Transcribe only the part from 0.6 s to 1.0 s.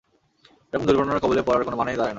এরকম